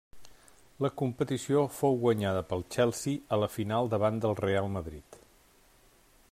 [0.85, 5.21] La competició fou guanyada pel Chelsea a la final davant del Reial Madrid.